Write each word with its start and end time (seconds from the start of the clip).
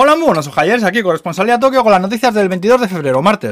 Hola, 0.00 0.14
muy 0.14 0.26
buenos 0.26 0.46
ojayers, 0.46 0.84
aquí 0.84 1.02
corresponsalía 1.02 1.58
Tokio 1.58 1.82
con 1.82 1.90
las 1.90 2.00
noticias 2.00 2.32
del 2.32 2.48
22 2.48 2.82
de 2.82 2.86
febrero, 2.86 3.20
martes. 3.20 3.50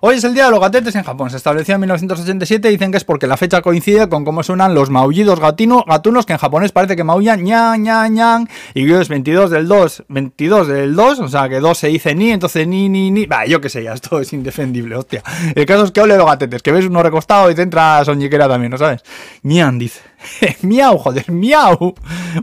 Hoy 0.00 0.14
es 0.14 0.22
el 0.22 0.32
día 0.32 0.44
de 0.44 0.52
los 0.52 0.60
gatetes 0.60 0.94
en 0.94 1.02
Japón. 1.02 1.28
Se 1.28 1.36
estableció 1.36 1.74
en 1.74 1.80
1987 1.80 2.68
y 2.68 2.70
dicen 2.70 2.92
que 2.92 2.98
es 2.98 3.04
porque 3.04 3.26
la 3.26 3.36
fecha 3.36 3.62
coincide 3.62 4.08
con 4.08 4.24
cómo 4.24 4.44
suenan 4.44 4.76
los 4.76 4.90
maullidos 4.90 5.40
gatino, 5.40 5.84
gatunos 5.88 6.24
que 6.24 6.34
en 6.34 6.38
japonés 6.38 6.70
parece 6.70 6.94
que 6.94 7.02
maullan 7.02 7.42
ña, 7.42 7.76
ña, 7.76 8.06
ñan. 8.06 8.48
Y 8.74 8.92
es 8.92 9.08
22 9.08 9.50
del 9.50 9.66
2, 9.66 10.04
22 10.08 10.68
del 10.68 10.94
2, 10.94 11.18
o 11.18 11.26
sea 11.26 11.48
que 11.48 11.58
2 11.58 11.76
se 11.76 11.88
dice 11.88 12.14
ni, 12.14 12.30
entonces 12.30 12.68
ni, 12.68 12.88
ni, 12.88 13.10
ni. 13.10 13.26
Va, 13.26 13.44
yo 13.46 13.60
qué 13.60 13.68
sé, 13.68 13.82
ya 13.82 13.94
esto 13.94 14.20
es 14.20 14.32
indefendible, 14.32 14.94
hostia. 14.94 15.24
El 15.52 15.66
caso 15.66 15.82
es 15.82 15.90
que 15.90 16.00
ole 16.00 16.16
los 16.16 16.26
gatetes, 16.26 16.62
que 16.62 16.70
ves 16.70 16.84
uno 16.84 17.02
recostado 17.02 17.50
y 17.50 17.56
te 17.56 17.62
entra 17.62 18.04
soñiquera 18.04 18.46
también, 18.46 18.70
¿no 18.70 18.78
sabes? 18.78 19.02
Ñan, 19.42 19.80
dice. 19.80 20.00
miau, 20.62 20.96
joder, 20.96 21.28
miau. 21.32 21.94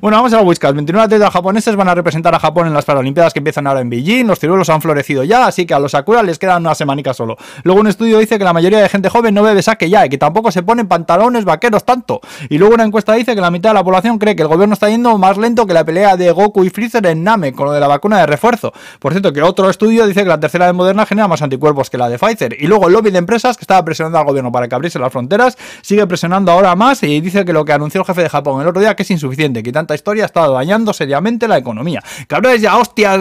Bueno, 0.01 0.17
vamos 0.17 0.33
a 0.33 0.37
la 0.37 0.41
Whiskas. 0.41 0.73
29 0.73 1.05
atletas 1.05 1.31
japoneses 1.31 1.75
van 1.75 1.87
a 1.87 1.95
representar 1.95 2.33
a 2.33 2.39
Japón 2.39 2.67
en 2.67 2.73
las 2.73 2.85
Paralimpiadas 2.85 3.33
que 3.33 3.39
empiezan 3.39 3.67
ahora 3.67 3.81
en 3.81 3.89
Beijing. 3.89 4.25
Los 4.25 4.39
ciruelos 4.39 4.69
han 4.69 4.81
florecido 4.81 5.23
ya, 5.23 5.45
así 5.45 5.65
que 5.65 5.73
a 5.73 5.79
los 5.79 5.91
Sakura 5.91 6.23
les 6.23 6.39
quedan 6.39 6.63
una 6.63 6.75
semanica 6.75 7.13
solo. 7.13 7.37
Luego 7.63 7.81
un 7.81 7.87
estudio 7.87 8.19
dice 8.19 8.37
que 8.37 8.43
la 8.43 8.51
mayoría 8.51 8.79
de 8.79 8.89
gente 8.89 9.09
joven 9.09 9.33
no 9.33 9.43
bebe 9.43 9.61
sake 9.61 9.89
ya 9.89 10.05
y 10.05 10.09
que 10.09 10.17
tampoco 10.17 10.51
se 10.51 10.63
ponen 10.63 10.87
pantalones 10.87 11.45
vaqueros 11.45 11.85
tanto. 11.85 12.19
Y 12.49 12.57
luego 12.57 12.75
una 12.75 12.83
encuesta 12.83 13.13
dice 13.13 13.35
que 13.35 13.41
la 13.41 13.51
mitad 13.51 13.69
de 13.69 13.75
la 13.75 13.83
población 13.83 14.17
cree 14.17 14.35
que 14.35 14.41
el 14.41 14.47
gobierno 14.47 14.73
está 14.73 14.89
yendo 14.89 15.17
más 15.17 15.37
lento 15.37 15.65
que 15.65 15.73
la 15.73 15.85
pelea 15.85 16.17
de 16.17 16.31
Goku 16.31 16.63
y 16.63 16.69
Freezer 16.69 17.05
en 17.05 17.23
Name 17.23 17.53
con 17.53 17.67
lo 17.67 17.71
de 17.71 17.79
la 17.79 17.87
vacuna 17.87 18.19
de 18.19 18.25
refuerzo. 18.25 18.73
Por 18.99 19.13
cierto, 19.13 19.31
que 19.31 19.43
otro 19.43 19.69
estudio 19.69 20.07
dice 20.07 20.23
que 20.23 20.29
la 20.29 20.39
tercera 20.39 20.65
de 20.65 20.73
Moderna 20.73 21.05
genera 21.05 21.27
más 21.27 21.41
anticuerpos 21.41 21.89
que 21.89 21.97
la 21.97 22.09
de 22.09 22.17
Pfizer. 22.17 22.57
Y 22.59 22.67
luego 22.67 22.87
el 22.87 22.93
lobby 22.93 23.11
de 23.11 23.19
empresas 23.19 23.55
que 23.55 23.63
estaba 23.63 23.85
presionando 23.85 24.17
al 24.17 24.25
gobierno 24.25 24.51
para 24.51 24.67
que 24.67 24.75
abriese 24.75 24.99
las 24.99 25.11
fronteras 25.11 25.57
sigue 25.81 26.05
presionando 26.07 26.51
ahora 26.51 26.75
más 26.75 27.03
y 27.03 27.21
dice 27.21 27.45
que 27.45 27.53
lo 27.53 27.63
que 27.63 27.73
anunció 27.73 28.01
el 28.01 28.07
jefe 28.07 28.23
de 28.23 28.29
Japón 28.29 28.61
el 28.61 28.67
otro 28.67 28.81
día 28.81 28.95
que 28.95 29.03
es 29.03 29.11
insuficiente, 29.11 29.63
que 29.63 29.71
tanta 29.85 29.95
historia 29.95 30.23
ha 30.23 30.25
estado 30.25 30.53
dañando 30.53 30.93
seriamente 30.93 31.47
la 31.47 31.59
economía. 31.59 32.03
Cabrones 32.27 32.59
ya, 32.59 32.75
hostias, 32.77 33.19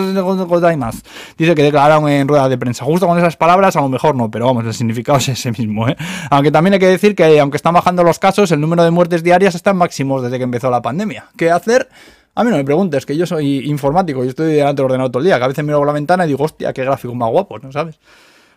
más. 0.78 1.02
Dice 1.36 1.54
que 1.54 1.62
declararon 1.62 2.08
en 2.08 2.26
rueda 2.26 2.48
de 2.48 2.56
prensa. 2.56 2.86
Justo 2.86 3.06
con 3.06 3.18
esas 3.18 3.36
palabras, 3.36 3.76
a 3.76 3.82
lo 3.82 3.90
mejor 3.90 4.14
no, 4.14 4.30
pero 4.30 4.46
vamos, 4.46 4.64
el 4.64 4.72
significado 4.72 5.18
es 5.18 5.28
ese 5.28 5.52
mismo. 5.52 5.86
¿eh? 5.88 5.96
Aunque 6.30 6.50
también 6.50 6.72
hay 6.74 6.80
que 6.80 6.86
decir 6.86 7.14
que, 7.14 7.38
aunque 7.38 7.58
están 7.58 7.74
bajando 7.74 8.02
los 8.02 8.18
casos, 8.18 8.50
el 8.50 8.60
número 8.60 8.82
de 8.82 8.90
muertes 8.90 9.22
diarias 9.22 9.54
está 9.54 9.70
en 9.70 9.76
máximos 9.76 10.22
desde 10.22 10.38
que 10.38 10.44
empezó 10.44 10.70
la 10.70 10.80
pandemia. 10.80 11.26
¿Qué 11.36 11.50
hacer? 11.50 11.88
A 12.34 12.44
mí 12.44 12.50
no 12.50 12.56
me 12.56 12.64
preguntes, 12.64 13.04
que 13.04 13.16
yo 13.16 13.26
soy 13.26 13.68
informático, 13.68 14.24
y 14.24 14.28
estoy 14.28 14.54
delante 14.54 14.80
del 14.80 14.86
ordenador 14.86 15.12
todo 15.12 15.20
el 15.20 15.26
día, 15.26 15.38
que 15.38 15.44
a 15.44 15.48
veces 15.48 15.64
miro 15.64 15.78
por 15.78 15.86
la 15.86 15.92
ventana 15.92 16.24
y 16.24 16.28
digo, 16.28 16.42
hostia, 16.42 16.72
qué 16.72 16.82
gráfico 16.82 17.14
más 17.14 17.30
guapo, 17.30 17.58
¿no 17.58 17.70
sabes? 17.70 18.00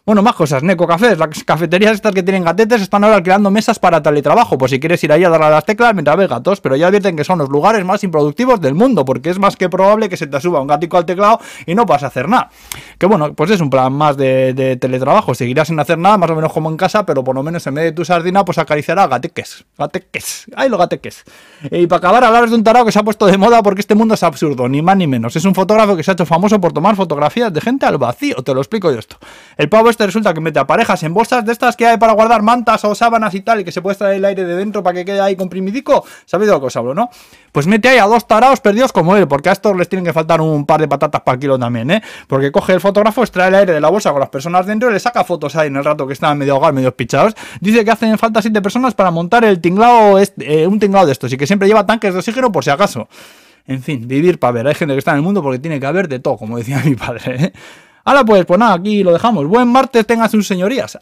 Bueno, 0.07 0.23
más 0.23 0.35
cosas, 0.35 0.63
Neco 0.63 0.87
Cafés, 0.87 1.17
las 1.17 1.43
cafeterías 1.43 1.91
estas 1.91 2.13
que 2.13 2.23
tienen 2.23 2.45
gatetes 2.45 2.81
están 2.81 3.03
ahora 3.03 3.17
alquilando 3.17 3.51
mesas 3.51 3.77
para 3.77 4.01
teletrabajo, 4.01 4.57
por 4.57 4.69
si 4.69 4.79
quieres 4.79 5.03
ir 5.03 5.11
ahí 5.11 5.25
a 5.25 5.29
darle 5.29 5.47
a 5.47 5.49
las 5.49 5.65
teclas 5.65 5.93
mientras 5.93 6.15
ves 6.15 6.29
gatos, 6.29 6.61
pero 6.61 6.77
ya 6.77 6.87
advierten 6.87 7.17
que 7.17 7.25
son 7.25 7.39
los 7.39 7.49
lugares 7.49 7.83
más 7.83 8.05
improductivos 8.05 8.61
del 8.61 8.73
mundo, 8.73 9.03
porque 9.03 9.29
es 9.29 9.37
más 9.37 9.57
que 9.57 9.67
probable 9.67 10.07
que 10.07 10.15
se 10.15 10.25
te 10.25 10.39
suba 10.39 10.61
un 10.61 10.67
gatico 10.67 10.95
al 10.95 11.05
teclado 11.05 11.41
y 11.65 11.75
no 11.75 11.83
vas 11.83 12.03
a 12.03 12.07
hacer 12.07 12.29
nada. 12.29 12.49
Que 12.97 13.05
bueno, 13.05 13.33
pues 13.33 13.51
es 13.51 13.59
un 13.59 13.69
plan 13.69 13.91
más 13.91 14.15
de, 14.15 14.77
teletrabajo, 14.79 15.35
seguirás 15.35 15.67
sin 15.67 15.77
hacer 15.77 15.97
nada, 15.97 16.17
más 16.17 16.29
o 16.29 16.35
menos 16.35 16.53
como 16.53 16.69
en 16.69 16.77
casa, 16.77 17.05
pero 17.05 17.21
por 17.21 17.35
lo 17.35 17.43
menos 17.43 17.67
en 17.67 17.73
vez 17.73 17.83
de 17.83 17.91
tu 17.91 18.05
sardina, 18.05 18.45
pues 18.45 18.59
acariciará 18.59 19.07
gateques, 19.07 19.65
gateques, 19.77 20.45
ay 20.55 20.69
los 20.69 20.79
gateques. 20.79 21.25
Y 21.69 21.85
para 21.87 21.97
acabar, 21.97 22.23
hablar 22.23 22.47
de 22.49 22.55
un 22.55 22.63
tarado 22.63 22.85
que 22.85 22.93
se 22.93 22.99
ha 22.99 23.03
puesto 23.03 23.25
de 23.25 23.37
moda 23.37 23.61
porque 23.61 23.81
este 23.81 23.93
mundo 23.93 24.13
es 24.13 24.23
absurdo, 24.23 24.69
ni 24.69 24.81
más 24.81 24.95
ni 24.95 25.05
menos. 25.05 25.35
Es 25.35 25.43
un 25.43 25.53
fotógrafo 25.53 25.97
que 25.97 26.03
se 26.03 26.11
ha 26.11 26.13
hecho 26.13 26.25
famoso 26.25 26.61
por 26.61 26.71
tomar 26.71 26.95
fotografías 26.95 27.51
de 27.51 27.59
gente 27.59 27.85
al 27.85 27.97
vacío, 27.97 28.37
te 28.37 28.53
lo 28.53 28.61
explico 28.61 28.89
yo 28.89 28.99
esto. 28.99 29.17
El 29.57 29.67
pavo 29.67 29.96
este 29.97 30.05
resulta 30.05 30.31
que 30.31 30.39
mete 30.39 30.59
a 30.59 30.67
parejas 30.67 31.01
en 31.01 31.11
bolsas 31.11 31.43
de 31.43 31.51
estas 31.51 31.75
que 31.75 31.87
hay 31.87 31.97
para 31.97 32.13
guardar 32.13 32.43
mantas 32.43 32.85
o 32.85 32.93
sábanas 32.93 33.33
y 33.33 33.41
tal, 33.41 33.61
y 33.61 33.63
que 33.63 33.71
se 33.71 33.81
puede 33.81 33.93
extraer 33.93 34.17
el 34.17 34.25
aire 34.25 34.45
de 34.45 34.55
dentro 34.55 34.83
para 34.83 34.93
que 34.93 35.05
quede 35.05 35.19
ahí 35.19 35.35
comprimidico. 35.35 36.05
¿Sabéis 36.25 36.49
de 36.49 36.53
lo 36.53 36.59
que 36.59 36.67
os 36.67 36.75
hablo, 36.75 36.93
no? 36.93 37.09
Pues 37.51 37.65
mete 37.65 37.89
ahí 37.89 37.97
a 37.97 38.05
dos 38.05 38.27
tarados 38.27 38.59
perdidos 38.59 38.93
como 38.93 39.15
él, 39.15 39.27
porque 39.27 39.49
a 39.49 39.53
estos 39.53 39.75
les 39.75 39.89
tienen 39.89 40.05
que 40.05 40.13
faltar 40.13 40.39
un 40.39 40.67
par 40.67 40.79
de 40.81 40.87
patatas 40.87 41.21
para 41.21 41.33
el 41.33 41.39
kilo 41.39 41.57
también, 41.57 41.89
¿eh? 41.89 42.03
Porque 42.27 42.51
coge 42.51 42.73
el 42.73 42.79
fotógrafo, 42.79 43.23
extrae 43.23 43.47
el 43.47 43.55
aire 43.55 43.73
de 43.73 43.81
la 43.81 43.89
bolsa 43.89 44.11
con 44.11 44.19
las 44.19 44.29
personas 44.29 44.67
dentro 44.67 44.91
y 44.91 44.93
le 44.93 44.99
saca 44.99 45.23
fotos 45.23 45.55
ahí 45.55 45.67
en 45.67 45.77
el 45.77 45.83
rato 45.83 46.05
que 46.05 46.13
están 46.13 46.37
medio 46.37 46.53
ahogados, 46.53 46.75
medio 46.75 46.95
pichados. 46.95 47.33
Dice 47.59 47.83
que 47.83 47.89
hacen 47.89 48.19
falta 48.19 48.39
siete 48.43 48.61
personas 48.61 48.93
para 48.93 49.09
montar 49.09 49.45
el 49.45 49.59
tinglado, 49.59 50.19
este, 50.19 50.61
eh, 50.61 50.67
un 50.67 50.77
tinglado 50.79 51.07
de 51.07 51.13
estos, 51.13 51.33
y 51.33 51.37
que 51.37 51.47
siempre 51.47 51.67
lleva 51.67 51.87
tanques 51.87 52.13
de 52.13 52.19
oxígeno 52.19 52.51
por 52.51 52.63
si 52.63 52.69
acaso. 52.69 53.07
En 53.65 53.81
fin, 53.81 54.07
vivir 54.07 54.37
para 54.37 54.51
ver. 54.51 54.67
Hay 54.67 54.75
gente 54.75 54.93
que 54.93 54.99
está 54.99 55.11
en 55.11 55.17
el 55.17 55.23
mundo 55.23 55.41
porque 55.41 55.57
tiene 55.57 55.79
que 55.79 55.87
haber 55.87 56.07
de 56.07 56.19
todo, 56.19 56.37
como 56.37 56.57
decía 56.57 56.81
mi 56.85 56.93
padre. 56.93 57.45
¿eh? 57.45 57.53
Ahora 58.07 58.23
pues, 58.23 58.45
pues 58.45 58.57
nada, 58.57 58.75
aquí 58.75 59.03
lo 59.03 59.11
dejamos. 59.11 59.45
Buen 59.47 59.67
martes 59.67 60.07
tengan 60.07 60.29
sus 60.29 60.47
señorías. 60.47 60.97